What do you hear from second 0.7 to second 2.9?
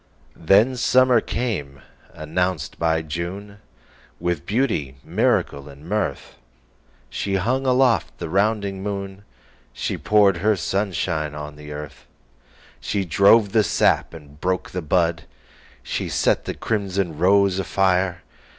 summer came, announced